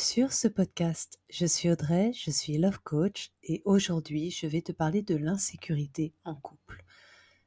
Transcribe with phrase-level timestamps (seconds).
[0.00, 1.20] sur ce podcast.
[1.28, 6.14] Je suis Audrey, je suis Love Coach et aujourd'hui je vais te parler de l'insécurité
[6.24, 6.82] en couple.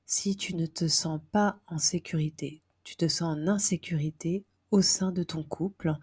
[0.06, 5.12] Si tu ne te sens pas en sécurité, tu te sens en insécurité au sein
[5.12, 5.96] de ton couple,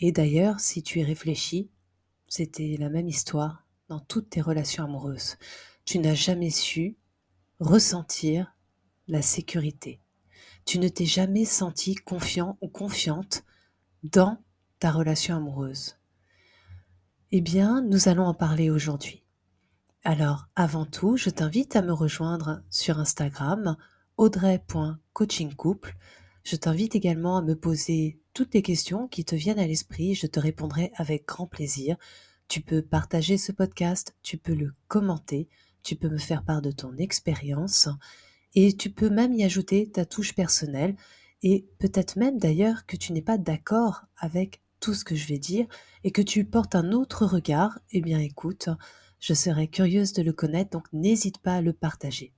[0.00, 1.70] et d'ailleurs si tu y réfléchis,
[2.28, 5.36] c'était la même histoire dans toutes tes relations amoureuses.
[5.84, 6.96] Tu n'as jamais su
[7.60, 8.56] ressentir
[9.06, 10.00] la sécurité.
[10.64, 13.44] Tu ne t'es jamais senti confiant ou confiante
[14.02, 14.42] dans
[14.90, 15.96] relation amoureuse
[17.32, 19.24] Eh bien, nous allons en parler aujourd'hui.
[20.02, 23.76] Alors, avant tout, je t'invite à me rejoindre sur Instagram,
[24.16, 25.96] audrey.coachingcouple.
[26.42, 30.26] Je t'invite également à me poser toutes les questions qui te viennent à l'esprit, je
[30.26, 31.96] te répondrai avec grand plaisir.
[32.48, 35.48] Tu peux partager ce podcast, tu peux le commenter,
[35.82, 37.88] tu peux me faire part de ton expérience
[38.54, 40.96] et tu peux même y ajouter ta touche personnelle
[41.42, 45.38] et peut-être même d'ailleurs que tu n'es pas d'accord avec tout ce que je vais
[45.38, 45.66] dire
[46.04, 48.68] et que tu portes un autre regard, eh bien écoute,
[49.18, 52.34] je serais curieuse de le connaître, donc n'hésite pas à le partager.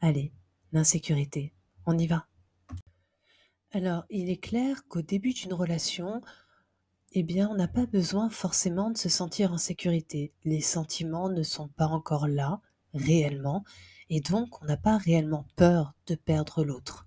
[0.00, 0.32] Allez,
[0.72, 1.52] l'insécurité,
[1.84, 2.26] on y va.
[3.70, 6.22] Alors, il est clair qu'au début d'une relation,
[7.10, 10.32] eh bien, on n'a pas besoin forcément de se sentir en sécurité.
[10.44, 12.62] Les sentiments ne sont pas encore là,
[12.94, 13.62] réellement,
[14.08, 17.06] et donc on n'a pas réellement peur de perdre l'autre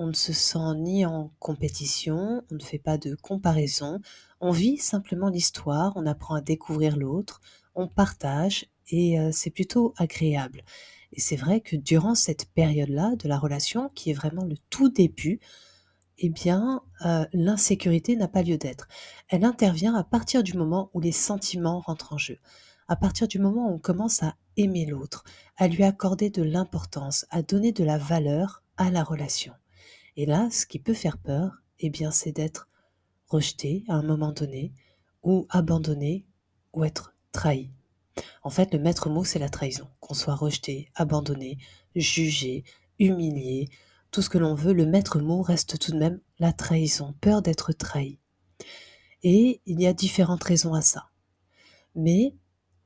[0.00, 4.00] on ne se sent ni en compétition, on ne fait pas de comparaison,
[4.40, 7.42] on vit simplement l'histoire, on apprend à découvrir l'autre,
[7.74, 10.62] on partage et euh, c'est plutôt agréable.
[11.12, 14.88] Et c'est vrai que durant cette période-là de la relation, qui est vraiment le tout
[14.88, 15.38] début,
[16.16, 18.88] eh bien, euh, l'insécurité n'a pas lieu d'être.
[19.28, 22.38] Elle intervient à partir du moment où les sentiments rentrent en jeu,
[22.88, 25.24] à partir du moment où on commence à aimer l'autre,
[25.58, 29.52] à lui accorder de l'importance, à donner de la valeur à la relation.
[30.16, 32.68] Et là, ce qui peut faire peur, eh bien, c'est d'être
[33.28, 34.72] rejeté à un moment donné,
[35.22, 36.26] ou abandonné,
[36.72, 37.70] ou être trahi.
[38.42, 39.88] En fait, le maître mot, c'est la trahison.
[40.00, 41.58] Qu'on soit rejeté, abandonné,
[41.94, 42.64] jugé,
[42.98, 43.68] humilié,
[44.10, 47.42] tout ce que l'on veut, le maître mot reste tout de même la trahison, peur
[47.42, 48.18] d'être trahi.
[49.22, 51.10] Et il y a différentes raisons à ça.
[51.94, 52.34] Mais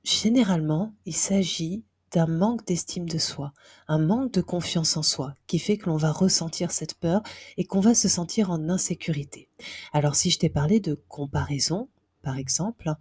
[0.03, 3.53] généralement, il s'agit d'un manque d'estime de soi,
[3.89, 7.23] un manque de confiance en soi qui fait que l'on va ressentir cette peur
[7.57, 9.49] et qu'on va se sentir en insécurité.
[9.93, 11.89] Alors si je t'ai parlé de comparaison,
[12.23, 12.95] par exemple,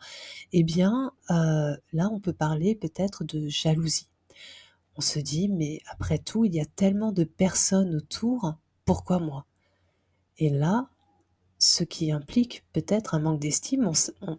[0.52, 4.10] eh bien euh, là on peut parler peut-être de jalousie.
[4.96, 9.46] On se dit mais après tout il y a tellement de personnes autour, pourquoi moi?
[10.40, 10.90] Et là,
[11.60, 13.92] ce qui implique peut-être un manque d'estime,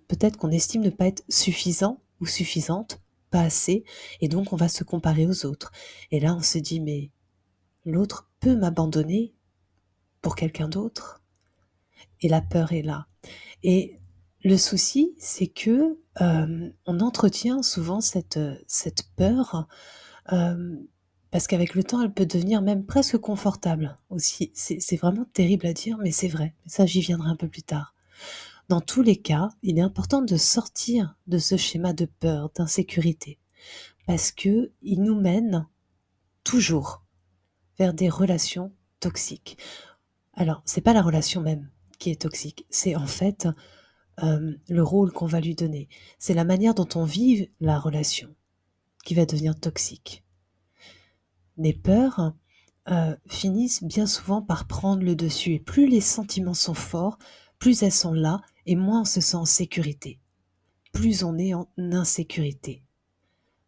[0.08, 2.98] peut-être qu'on estime ne pas être suffisant ou suffisante
[3.40, 3.84] assez,
[4.20, 5.72] et donc on va se comparer aux autres.
[6.10, 7.10] Et là, on se dit, mais
[7.84, 9.34] l'autre peut m'abandonner
[10.22, 11.22] pour quelqu'un d'autre?
[12.20, 13.06] Et la peur est là.
[13.62, 13.98] Et
[14.42, 19.66] le souci, c'est que euh, on entretient souvent cette, cette peur
[20.32, 20.76] euh,
[21.30, 24.52] parce qu'avec le temps, elle peut devenir même presque confortable aussi.
[24.54, 26.54] C'est vraiment terrible à dire, mais c'est vrai.
[26.66, 27.92] Ça, j'y viendrai un peu plus tard.
[28.68, 33.38] Dans tous les cas, il est important de sortir de ce schéma de peur, d'insécurité,
[34.06, 35.68] parce que il nous mène
[36.44, 37.04] toujours
[37.78, 39.58] vers des relations toxiques.
[40.32, 43.48] Alors, c'est pas la relation même qui est toxique, c'est en fait
[44.22, 45.88] euh, le rôle qu'on va lui donner.
[46.18, 48.34] C'est la manière dont on vit la relation
[49.04, 50.24] qui va devenir toxique.
[51.58, 52.32] Les peurs
[52.88, 57.18] euh, finissent bien souvent par prendre le dessus et plus les sentiments sont forts,
[57.58, 60.20] plus elles sont là et moins on se sent en sécurité.
[60.92, 62.82] Plus on est en insécurité.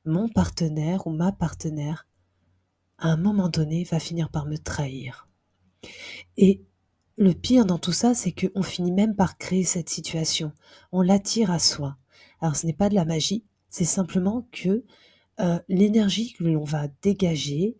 [0.05, 2.07] Mon partenaire ou ma partenaire,
[2.99, 5.29] à un moment donné, va finir par me trahir.
[6.37, 6.65] Et
[7.19, 10.53] le pire dans tout ça, c'est qu'on finit même par créer cette situation.
[10.93, 11.97] On l'attire à soi.
[12.41, 14.85] Alors ce n'est pas de la magie, c'est simplement que
[15.41, 17.77] euh, l'énergie que l'on va dégager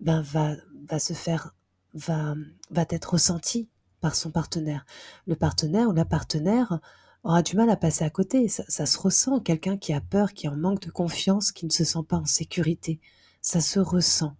[0.00, 0.56] ben, va,
[0.98, 1.54] se faire,
[1.92, 2.34] va,
[2.70, 3.68] va être ressentie
[4.04, 4.84] par son partenaire.
[5.26, 6.78] Le partenaire ou la partenaire
[7.22, 8.48] aura du mal à passer à côté.
[8.48, 9.40] Ça, se ressent.
[9.40, 12.26] Quelqu'un qui a peur, qui en manque de confiance, qui ne se sent pas en
[12.26, 13.00] sécurité.
[13.40, 14.36] Ça se ressent.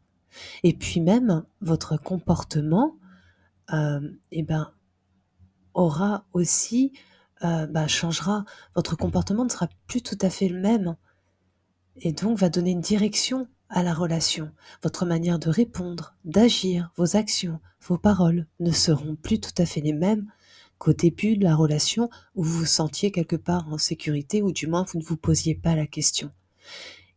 [0.65, 2.99] Et puis même, votre comportement,
[3.73, 4.71] euh, eh ben,
[5.73, 6.93] aura aussi,
[7.43, 8.45] euh, bah, changera.
[8.77, 10.95] Votre comportement ne sera plus tout à fait le même.
[11.97, 14.53] Et donc va donner une direction à la relation.
[14.85, 19.81] Votre manière de répondre, d'agir, vos actions, vos paroles ne seront plus tout à fait
[19.81, 20.31] les mêmes
[20.79, 24.69] qu'au début de la relation où vous vous sentiez quelque part en sécurité ou du
[24.69, 26.31] moins vous ne vous posiez pas la question.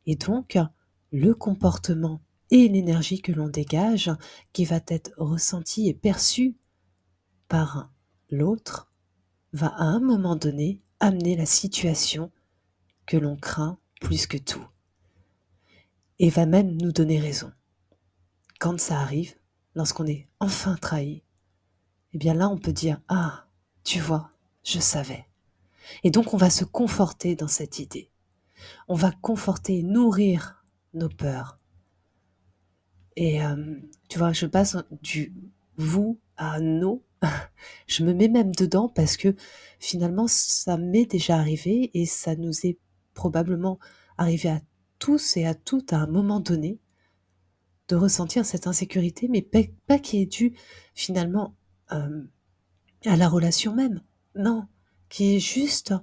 [0.07, 0.57] Et donc,
[1.12, 4.12] le comportement et l'énergie que l'on dégage
[4.51, 6.57] qui va être ressenti et perçu
[7.50, 7.92] par
[8.31, 8.92] l'autre
[9.54, 12.31] va à un moment donné amener la situation
[13.06, 14.65] que l'on craint plus que tout.
[16.19, 17.52] Et va même nous donner raison.
[18.60, 19.36] Quand ça arrive,
[19.75, 21.24] lorsqu'on est enfin trahi,
[22.14, 23.48] eh bien là on peut dire Ah,
[23.84, 24.31] tu vois,
[24.64, 25.25] je savais.
[26.04, 28.10] Et donc on va se conforter dans cette idée.
[28.88, 31.60] On va conforter, nourrir nos peurs.
[33.16, 33.75] Et euh,
[34.10, 35.34] tu vois, je passe du
[35.78, 37.04] vous à nos.
[37.88, 39.36] je me mets même dedans parce que
[39.80, 42.78] finalement ça m'est déjà arrivé et ça nous est
[43.14, 43.80] probablement
[44.18, 44.62] arrivé à
[45.00, 46.80] tous et à toutes à un moment donné
[47.88, 50.54] de ressentir cette insécurité, mais pas, qui est due
[50.94, 51.56] finalement
[51.92, 52.24] euh,
[53.06, 54.02] à la relation même.
[54.36, 54.68] Non,
[55.10, 55.94] qui est juste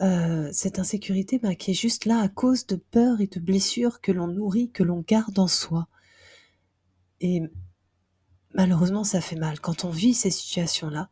[0.00, 4.00] euh, cette insécurité, bah, qui est juste là à cause de peurs et de blessures
[4.00, 5.88] que l'on nourrit, que l'on garde en soi.
[7.20, 7.42] Et
[8.54, 9.60] malheureusement, ça fait mal.
[9.60, 11.10] Quand on vit ces situations-là,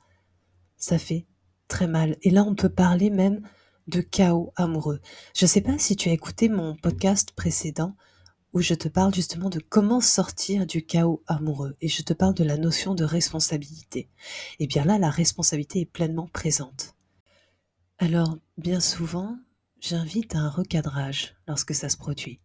[0.76, 1.26] ça fait
[1.68, 2.16] très mal.
[2.22, 3.42] Et là, on peut parler même
[3.86, 5.00] de chaos amoureux.
[5.34, 7.96] Je ne sais pas si tu as écouté mon podcast précédent
[8.52, 12.34] où je te parle justement de comment sortir du chaos amoureux et je te parle
[12.34, 14.00] de la notion de responsabilité.
[14.58, 16.94] Et eh bien là, la responsabilité est pleinement présente.
[17.98, 19.38] Alors, bien souvent,
[19.80, 22.40] j'invite à un recadrage lorsque ça se produit,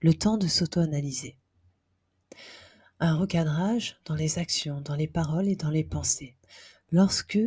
[0.00, 1.36] le temps de s'auto-analyser.
[2.98, 6.36] Un recadrage dans les actions, dans les paroles et dans les pensées.
[6.90, 7.38] Lorsque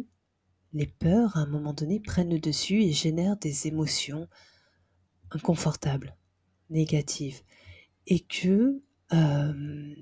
[0.76, 4.28] les peurs, à un moment donné, prennent le dessus et génèrent des émotions
[5.32, 6.18] inconfortables,
[6.70, 7.42] négatives,
[8.08, 8.84] et que,
[9.14, 9.96] euh,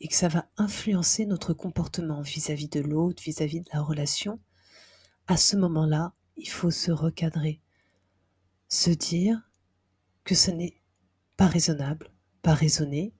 [0.00, 4.40] et que ça va influencer notre comportement vis-à-vis de l'autre, vis-à-vis de la relation,
[5.26, 7.60] à ce moment-là, il faut se recadrer,
[8.68, 9.50] se dire
[10.24, 10.80] que ce n'est
[11.36, 12.10] pas raisonnable,
[12.40, 13.12] pas raisonné,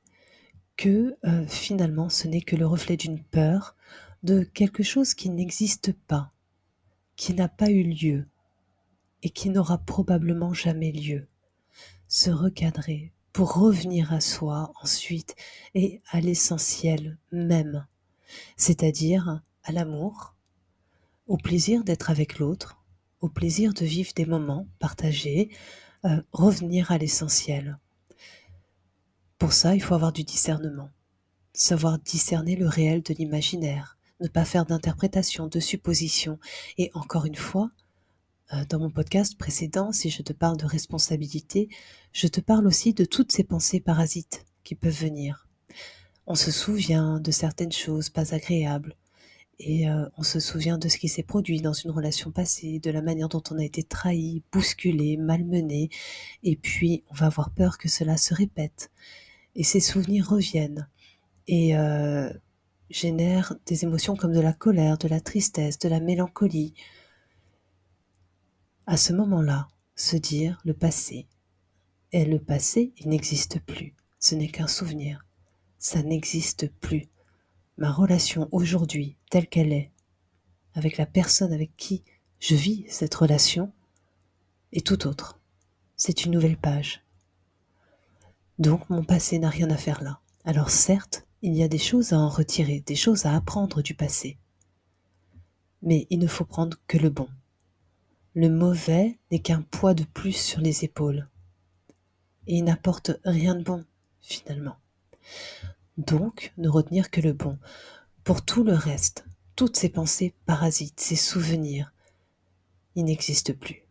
[0.76, 3.76] que euh, finalement ce n'est que le reflet d'une peur,
[4.22, 6.33] de quelque chose qui n'existe pas,
[7.16, 8.26] qui n'a pas eu lieu
[9.22, 11.26] et qui n'aura probablement jamais lieu.
[12.08, 15.34] Se recadrer, pour revenir à soi ensuite
[15.74, 17.86] et à l'essentiel même,
[18.56, 20.34] c'est-à-dire à l'amour,
[21.26, 22.78] au plaisir d'être avec l'autre,
[23.20, 25.50] au plaisir de vivre des moments partagés,
[26.04, 27.78] euh, revenir à l'essentiel.
[29.38, 30.90] Pour ça, il faut avoir du discernement,
[31.54, 36.38] savoir discerner le réel de l'imaginaire, ne pas faire d'interprétation, de supposition,
[36.78, 37.70] et encore une fois,
[38.52, 41.68] euh, dans mon podcast précédent, si je te parle de responsabilité,
[42.12, 45.48] je te parle aussi de toutes ces pensées parasites qui peuvent venir.
[46.26, 48.96] On se souvient de certaines choses pas agréables
[49.58, 52.90] et euh, on se souvient de ce qui s'est produit dans une relation passée, de
[52.90, 55.90] la manière dont on a été trahi, bousculé, malmené,
[56.42, 58.90] et puis on va avoir peur que cela se répète.
[59.54, 60.88] Et ces souvenirs reviennent
[61.46, 62.32] et euh,
[62.90, 66.74] génèrent des émotions comme de la colère, de la tristesse, de la mélancolie,
[68.86, 71.26] à ce moment-là, se dire le passé.
[72.12, 73.94] Et le passé, il n'existe plus.
[74.18, 75.26] Ce n'est qu'un souvenir.
[75.78, 77.08] Ça n'existe plus.
[77.76, 79.90] Ma relation aujourd'hui, telle qu'elle est,
[80.74, 82.04] avec la personne avec qui
[82.38, 83.72] je vis cette relation,
[84.72, 85.40] est tout autre.
[85.96, 87.04] C'est une nouvelle page.
[88.58, 90.20] Donc mon passé n'a rien à faire là.
[90.44, 93.92] Alors certes, il y a des choses à en retirer, des choses à apprendre du
[93.92, 94.38] passé.
[95.82, 97.28] Mais il ne faut prendre que le bon.
[98.34, 101.28] Le mauvais n'est qu'un poids de plus sur les épaules.
[102.46, 103.84] Et il n'apporte rien de bon,
[104.22, 104.76] finalement.
[105.98, 107.58] Donc, ne retenir que le bon.
[108.24, 111.92] Pour tout le reste, toutes ces pensées parasites, ces souvenirs,
[112.94, 113.82] ils n'existent plus.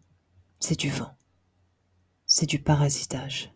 [0.60, 1.15] C'est du vent.
[2.25, 3.52] C'est du parasitage.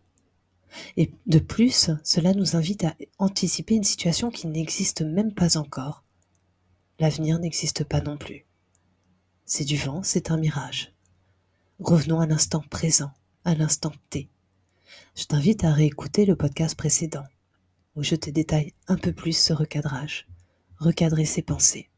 [0.96, 6.04] Et de plus, cela nous invite à anticiper une situation qui n'existe même pas encore.
[6.98, 8.44] L'avenir n'existe pas non plus.
[9.44, 10.92] C'est du vent, c'est un mirage.
[11.80, 13.10] Revenons à l'instant présent,
[13.44, 14.28] à l'instant T.
[15.14, 17.24] Je t'invite à réécouter le podcast précédent,
[17.94, 20.26] où je te détaille un peu plus ce recadrage,
[20.78, 21.88] recadrer ses pensées.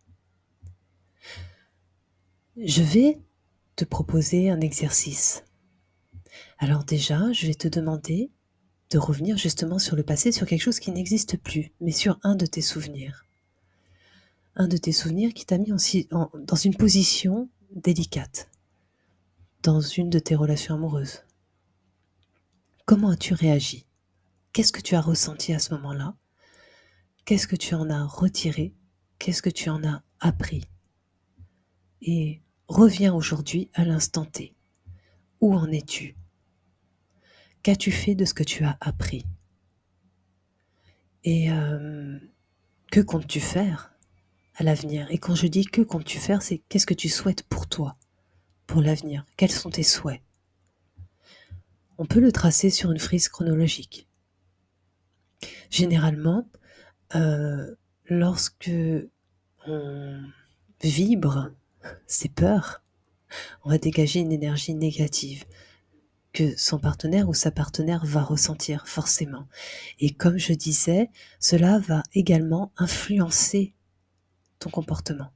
[2.57, 3.19] Je vais
[3.77, 5.45] te proposer un exercice.
[6.59, 8.31] Alors déjà, je vais te demander
[8.91, 12.35] de revenir justement sur le passé, sur quelque chose qui n'existe plus, mais sur un
[12.35, 13.25] de tes souvenirs.
[14.57, 18.51] Un de tes souvenirs qui t'a mis dans une position délicate,
[19.63, 21.23] dans une de tes relations amoureuses.
[22.85, 23.87] Comment as-tu réagi?
[24.53, 26.17] Qu'est-ce que tu as ressenti à ce moment-là?
[27.25, 28.75] Qu'est-ce que tu en as retiré?
[29.21, 30.65] Qu'est-ce que tu en as appris?
[32.03, 34.57] Et reviens aujourd'hui à l'instant T.
[35.41, 36.17] Où en es-tu?
[37.63, 39.27] Qu'as-tu fait de ce que tu as appris?
[41.25, 42.19] Et euh,
[42.91, 43.93] que comptes-tu faire
[44.55, 45.07] à l'avenir?
[45.11, 47.97] Et quand je dis que comptes-tu faire, c'est qu'est-ce que tu souhaites pour toi
[48.67, 49.27] pour l'avenir?
[49.37, 50.23] Quels sont tes souhaits?
[51.99, 54.09] On peut le tracer sur une frise chronologique.
[55.69, 56.49] Généralement,
[57.15, 57.75] euh,
[58.07, 58.71] lorsque
[59.67, 60.23] on
[60.83, 61.51] vibre
[62.07, 62.83] ses peurs,
[63.65, 65.45] on va dégager une énergie négative
[66.33, 69.49] que son partenaire ou sa partenaire va ressentir forcément.
[69.99, 73.75] Et comme je disais, cela va également influencer
[74.59, 75.33] ton comportement.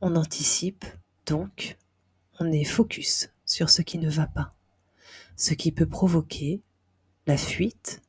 [0.00, 0.84] On anticipe,
[1.26, 1.78] donc,
[2.40, 4.54] on est focus sur ce qui ne va pas,
[5.36, 6.62] ce qui peut provoquer
[7.26, 8.02] la fuite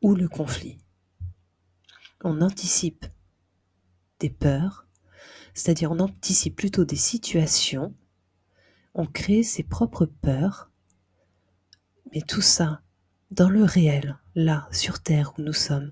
[0.00, 0.78] ou le conflit.
[2.24, 3.06] On anticipe
[4.20, 4.86] des peurs,
[5.52, 7.94] c'est-à-dire on anticipe plutôt des situations,
[8.94, 10.71] on crée ses propres peurs
[12.12, 12.82] mais tout ça,
[13.30, 15.90] dans le réel, là, sur Terre où nous sommes,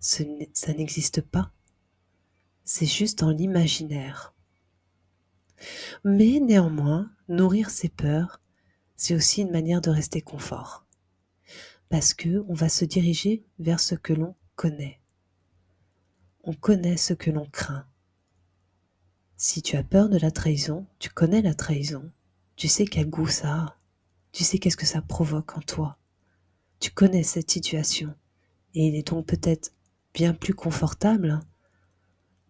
[0.00, 1.50] ça n'existe pas.
[2.64, 4.34] C'est juste dans l'imaginaire.
[6.04, 8.40] Mais néanmoins, nourrir ses peurs,
[8.96, 10.86] c'est aussi une manière de rester confort.
[11.88, 15.00] Parce que on va se diriger vers ce que l'on connaît.
[16.44, 17.86] On connaît ce que l'on craint.
[19.36, 22.10] Si tu as peur de la trahison, tu connais la trahison.
[22.56, 23.77] Tu sais quel goût ça a.
[24.32, 25.98] Tu sais qu'est-ce que ça provoque en toi.
[26.80, 28.14] Tu connais cette situation.
[28.74, 29.72] Et il est donc peut-être
[30.14, 31.40] bien plus confortable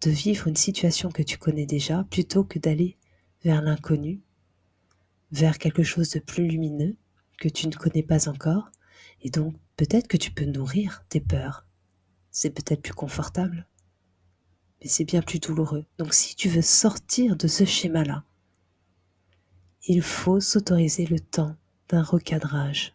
[0.02, 2.96] de vivre une situation que tu connais déjà plutôt que d'aller
[3.42, 4.20] vers l'inconnu,
[5.32, 6.96] vers quelque chose de plus lumineux
[7.38, 8.70] que tu ne connais pas encore.
[9.22, 11.66] Et donc peut-être que tu peux nourrir tes peurs.
[12.30, 13.66] C'est peut-être plus confortable,
[14.80, 15.86] mais c'est bien plus douloureux.
[15.98, 18.24] Donc si tu veux sortir de ce schéma-là,
[19.86, 21.56] il faut s'autoriser le temps
[21.88, 22.94] d'un recadrage.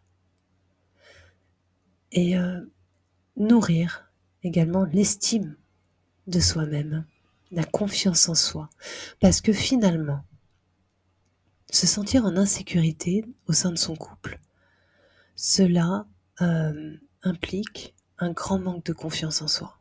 [2.12, 2.62] Et euh,
[3.38, 4.12] nourrir
[4.44, 5.56] également l'estime
[6.28, 7.06] de soi-même,
[7.52, 8.70] la confiance en soi.
[9.20, 10.24] Parce que finalement,
[11.72, 14.40] se sentir en insécurité au sein de son couple,
[15.36, 16.06] cela
[16.42, 19.78] euh, implique un grand manque de confiance en soi,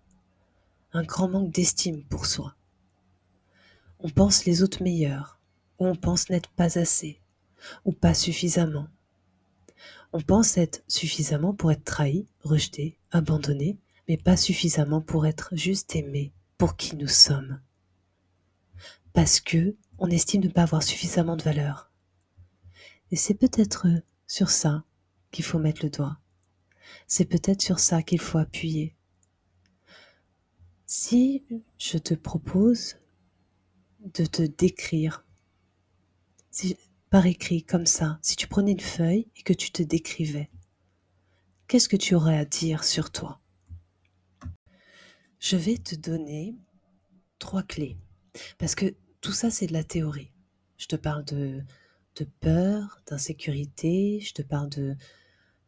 [0.92, 2.54] un grand manque d'estime pour soi.
[4.00, 5.38] On pense les autres meilleurs,
[5.78, 7.21] ou on pense n'être pas assez,
[7.85, 8.88] ou pas suffisamment,
[10.12, 13.78] on pense être suffisamment pour être trahi, rejeté, abandonné,
[14.09, 17.61] mais pas suffisamment pour être juste aimé pour qui nous sommes.
[19.12, 21.90] Parce que on estime ne pas avoir suffisamment de valeur.
[23.11, 23.87] Et c'est peut-être
[24.26, 24.85] sur ça
[25.31, 26.19] qu'il faut mettre le doigt.
[27.07, 28.95] C'est peut-être sur ça qu'il faut appuyer.
[30.87, 31.45] Si
[31.78, 32.97] je te propose
[34.14, 35.25] de te décrire,
[36.50, 36.76] si
[37.12, 40.49] par écrit comme ça, si tu prenais une feuille et que tu te décrivais,
[41.69, 43.38] qu'est-ce que tu aurais à dire sur toi?
[45.38, 46.57] Je vais te donner
[47.38, 47.99] trois clés,
[48.57, 50.33] parce que tout ça c'est de la théorie.
[50.78, 51.62] Je te parle de,
[52.40, 54.97] peur, d'insécurité, je te parle de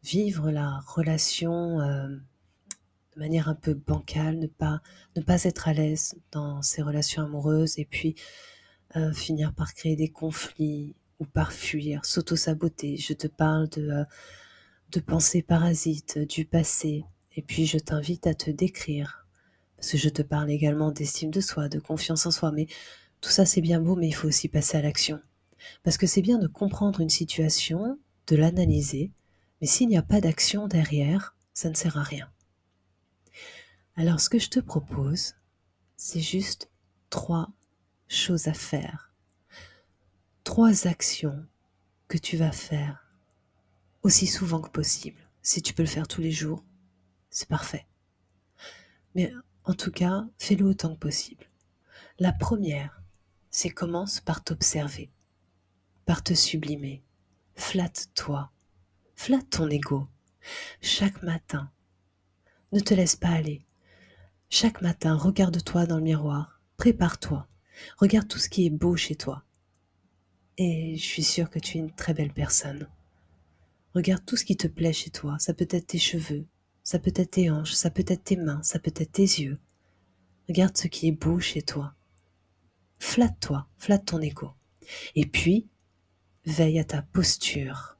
[0.01, 4.81] vivre la relation euh, de manière un peu bancale, ne pas,
[5.15, 8.15] ne pas être à l'aise dans ses relations amoureuses et puis
[8.95, 12.97] euh, finir par créer des conflits, ou par fuir, s'auto-saboter.
[12.97, 14.03] Je te parle de, euh,
[14.91, 17.05] de pensées parasites, du passé.
[17.35, 19.27] Et puis je t'invite à te décrire.
[19.77, 22.51] Parce que je te parle également d'estime de soi, de confiance en soi.
[22.51, 22.67] Mais
[23.21, 25.19] tout ça c'est bien beau, mais il faut aussi passer à l'action.
[25.83, 29.11] Parce que c'est bien de comprendre une situation, de l'analyser.
[29.61, 32.29] Mais s'il n'y a pas d'action derrière, ça ne sert à rien.
[33.95, 35.35] Alors ce que je te propose,
[35.95, 36.69] c'est juste
[37.09, 37.49] trois
[38.07, 39.14] choses à faire
[40.45, 41.43] trois actions
[42.07, 43.03] que tu vas faire
[44.03, 45.19] aussi souvent que possible.
[45.41, 46.63] Si tu peux le faire tous les jours,
[47.31, 47.87] c'est parfait.
[49.15, 49.33] Mais
[49.63, 51.45] en tout cas, fais-le autant que possible.
[52.19, 53.01] La première,
[53.49, 55.11] c'est commence par t'observer,
[56.05, 57.03] par te sublimer.
[57.55, 58.51] Flatte-toi,
[59.15, 60.07] flatte ton ego.
[60.79, 61.71] Chaque matin,
[62.71, 63.65] ne te laisse pas aller.
[64.49, 67.47] Chaque matin, regarde-toi dans le miroir, prépare-toi,
[67.97, 69.44] regarde tout ce qui est beau chez toi.
[70.57, 72.87] Et je suis sûre que tu es une très belle personne.
[73.93, 75.37] Regarde tout ce qui te plaît chez toi.
[75.37, 76.45] Ça peut être tes cheveux,
[76.83, 79.59] ça peut être tes hanches, ça peut être tes mains, ça peut être tes yeux.
[80.47, 81.93] Regarde ce qui est beau chez toi.
[82.99, 84.51] Flatte-toi, flatte ton égo.
[85.15, 85.67] Et puis,
[86.45, 87.97] veille à ta posture.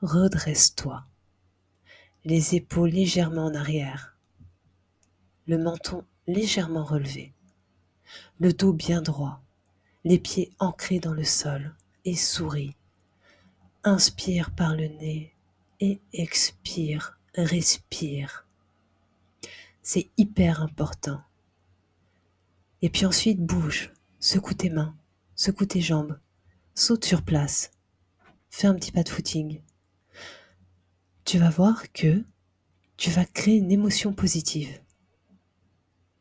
[0.00, 1.06] Redresse-toi.
[2.24, 4.16] Les épaules légèrement en arrière.
[5.46, 7.34] Le menton légèrement relevé.
[8.38, 9.42] Le dos bien droit
[10.08, 11.74] les pieds ancrés dans le sol,
[12.06, 12.74] et souris.
[13.84, 15.34] Inspire par le nez
[15.80, 18.46] et expire, respire.
[19.82, 21.20] C'est hyper important.
[22.80, 24.96] Et puis ensuite bouge, secoue tes mains,
[25.36, 26.18] secoue tes jambes,
[26.74, 27.70] saute sur place,
[28.48, 29.60] fais un petit pas de footing.
[31.26, 32.24] Tu vas voir que
[32.96, 34.80] tu vas créer une émotion positive.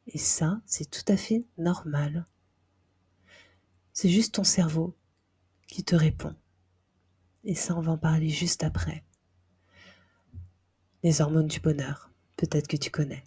[0.08, 2.26] Et ça, c'est tout à fait normal.
[4.00, 4.96] C'est juste ton cerveau
[5.68, 6.36] qui te répond.
[7.44, 9.04] Et ça, on va en parler juste après.
[11.02, 13.24] Les hormones du bonheur, peut-être que tu connais.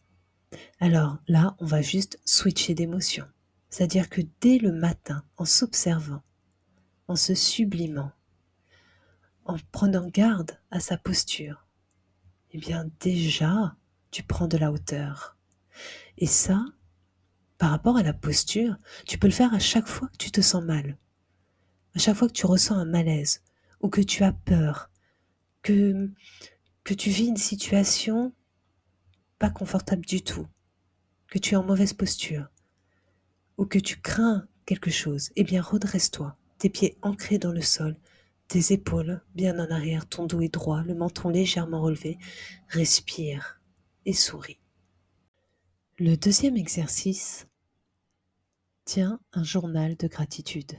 [0.78, 3.26] Alors là, on va juste switcher d'émotion.
[3.68, 6.22] C'est-à-dire que dès le matin, en s'observant,
[7.08, 8.12] en se sublimant,
[9.46, 11.66] en prenant garde à sa posture,
[12.52, 13.74] eh bien déjà,
[14.12, 15.36] tu prends de la hauteur.
[16.16, 16.64] Et ça,
[17.60, 18.74] par rapport à la posture,
[19.06, 20.96] tu peux le faire à chaque fois que tu te sens mal,
[21.94, 23.42] à chaque fois que tu ressens un malaise
[23.82, 24.90] ou que tu as peur,
[25.60, 26.10] que,
[26.84, 28.32] que tu vis une situation
[29.38, 30.46] pas confortable du tout,
[31.28, 32.46] que tu es en mauvaise posture
[33.58, 37.94] ou que tu crains quelque chose, eh bien redresse-toi, tes pieds ancrés dans le sol,
[38.48, 42.16] tes épaules bien en arrière, ton dos est droit, le menton légèrement relevé,
[42.68, 43.60] respire
[44.06, 44.60] et souris.
[45.98, 47.46] Le deuxième exercice,
[48.92, 50.72] tiens un journal de gratitude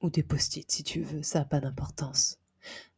[0.00, 2.40] ou des post-it si tu veux, ça n'a pas d'importance.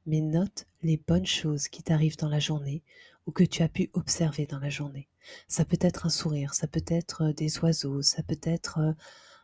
[0.07, 2.83] Mais note les bonnes choses qui t'arrivent dans la journée
[3.27, 5.07] ou que tu as pu observer dans la journée.
[5.49, 8.93] Ça peut être un sourire, ça peut être euh, des oiseaux, ça peut être euh,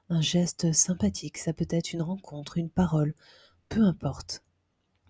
[0.09, 3.15] un geste sympathique, ça peut être une rencontre, une parole,
[3.69, 4.43] peu importe.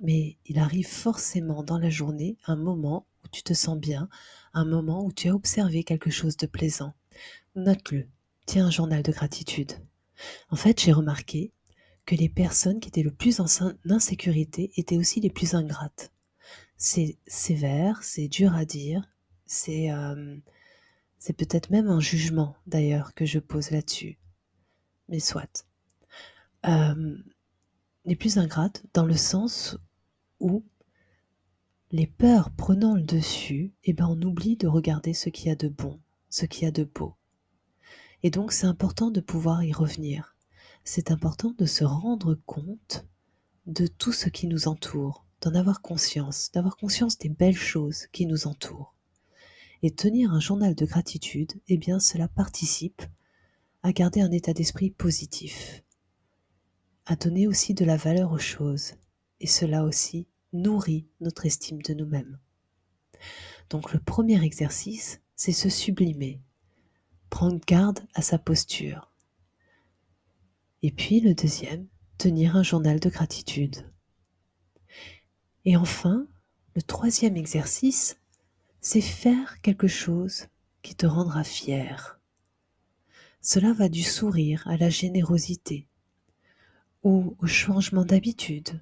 [0.00, 4.08] Mais il arrive forcément dans la journée un moment où tu te sens bien,
[4.54, 6.94] un moment où tu as observé quelque chose de plaisant.
[7.54, 8.08] Note-le.
[8.46, 9.72] Tiens un journal de gratitude.
[10.50, 11.52] En fait, j'ai remarqué
[12.06, 13.46] que les personnes qui étaient le plus en
[13.88, 16.12] insécurité étaient aussi les plus ingrates.
[16.76, 19.08] C'est sévère, c'est dur à dire,
[19.46, 20.36] c'est euh,
[21.36, 24.18] peut-être même un jugement d'ailleurs que je pose là-dessus.
[25.08, 25.64] Mais soit.
[26.66, 27.16] Euh,
[28.04, 29.78] les plus ingrates dans le sens
[30.40, 30.64] où
[31.92, 35.56] les peurs prenant le dessus, eh ben on oublie de regarder ce qu'il y a
[35.56, 36.00] de bon,
[36.30, 37.14] ce qu'il y a de beau.
[38.22, 40.36] Et donc c'est important de pouvoir y revenir.
[40.84, 43.04] C'est important de se rendre compte
[43.66, 48.26] de tout ce qui nous entoure, d'en avoir conscience, d'avoir conscience des belles choses qui
[48.26, 48.94] nous entourent.
[49.82, 53.02] Et tenir un journal de gratitude, eh bien cela participe
[53.82, 55.82] à garder un état d'esprit positif,
[57.06, 58.92] à donner aussi de la valeur aux choses,
[59.40, 62.38] et cela aussi nourrit notre estime de nous-mêmes.
[63.70, 66.40] Donc le premier exercice, c'est se sublimer,
[67.32, 69.10] prendre garde à sa posture.
[70.82, 71.86] Et puis le deuxième,
[72.18, 73.90] tenir un journal de gratitude.
[75.64, 76.26] Et enfin,
[76.76, 78.18] le troisième exercice,
[78.82, 80.48] c'est faire quelque chose
[80.82, 82.20] qui te rendra fier.
[83.40, 85.88] Cela va du sourire à la générosité
[87.02, 88.78] ou au changement d'habitude.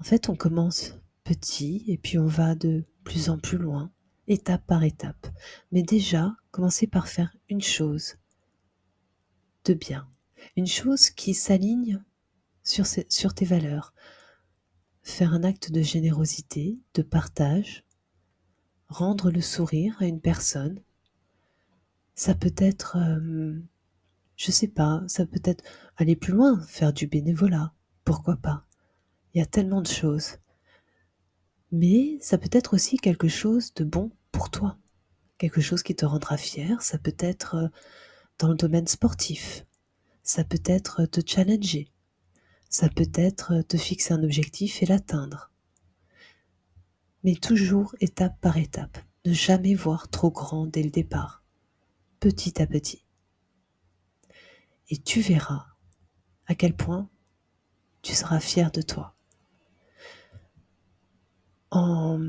[0.00, 3.92] En fait, on commence petit et puis on va de plus en plus loin,
[4.28, 5.26] étape par étape.
[5.72, 8.16] Mais déjà, commencer par faire une chose
[9.64, 10.08] de bien,
[10.56, 12.02] une chose qui s'aligne
[12.62, 13.94] sur, sur tes valeurs.
[15.02, 17.84] Faire un acte de générosité, de partage,
[18.88, 20.80] rendre le sourire à une personne.
[22.14, 23.60] Ça peut être, euh,
[24.36, 25.64] je sais pas, ça peut être
[25.96, 28.66] aller plus loin, faire du bénévolat, pourquoi pas.
[29.34, 30.38] Il y a tellement de choses.
[31.74, 34.78] Mais ça peut être aussi quelque chose de bon pour toi,
[35.38, 36.80] quelque chose qui te rendra fier.
[36.82, 37.68] Ça peut être euh,
[38.38, 39.66] dans le domaine sportif,
[40.22, 41.88] ça peut être te challenger,
[42.70, 45.50] ça peut être te fixer un objectif et l'atteindre
[47.24, 51.42] mais toujours étape par étape, ne jamais voir trop grand dès le départ,
[52.20, 53.02] petit à petit.
[54.90, 55.64] Et tu verras
[56.46, 57.08] à quel point
[58.02, 59.13] tu seras fier de toi.
[61.76, 62.28] En,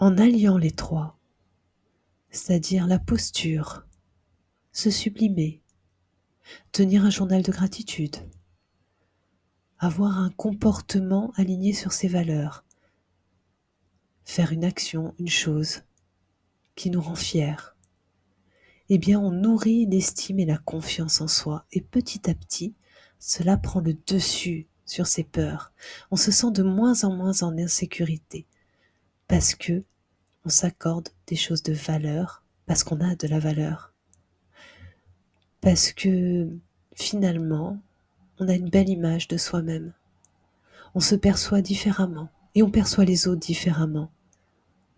[0.00, 1.16] alliant les trois,
[2.32, 3.86] c'est-à-dire la posture,
[4.72, 5.62] se sublimer,
[6.72, 8.16] tenir un journal de gratitude,
[9.78, 12.64] avoir un comportement aligné sur ses valeurs,
[14.24, 15.82] faire une action, une chose
[16.74, 17.76] qui nous rend fiers,
[18.88, 22.74] eh bien on nourrit l'estime et la confiance en soi et petit à petit,
[23.20, 25.72] cela prend le dessus sur ses peurs.
[26.10, 28.44] On se sent de moins en moins en insécurité
[29.28, 29.84] parce que
[30.44, 33.92] on s'accorde des choses de valeur, parce qu'on a de la valeur.
[35.60, 36.48] Parce que
[36.94, 37.78] finalement,
[38.40, 39.92] on a une belle image de soi-même.
[40.94, 44.10] On se perçoit différemment et on perçoit les autres différemment.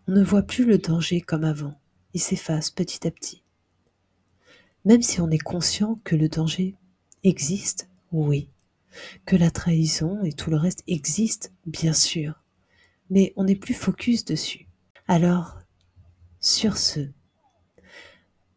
[0.08, 1.74] On ne voit plus le danger comme avant,
[2.14, 3.42] il s'efface petit à petit.
[4.86, 6.76] Même si on est conscient que le danger
[7.24, 8.48] existe Oui.
[9.24, 12.42] Que la trahison et tout le reste existent, bien sûr.
[13.10, 14.68] Mais on n'est plus focus dessus.
[15.08, 15.58] Alors,
[16.40, 17.08] sur ce,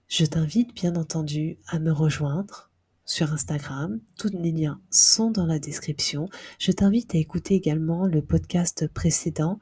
[0.08, 2.70] je t'invite bien entendu à me rejoindre
[3.06, 4.00] sur Instagram.
[4.18, 6.30] Tous les liens sont dans la description.
[6.60, 9.60] Je t'invite à écouter également le podcast précédent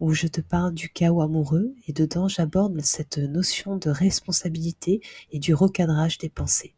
[0.00, 5.38] où je te parle du chaos amoureux et dedans j'aborde cette notion de responsabilité et
[5.38, 6.74] du recadrage des pensées.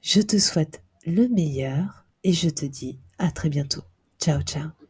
[0.00, 3.82] Je te souhaite le meilleur et je te dis à très bientôt.
[4.20, 4.81] Ciao ciao